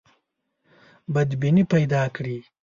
بدبیني 1.13 1.63
پیدا 1.71 2.01
کړي. 2.15 2.37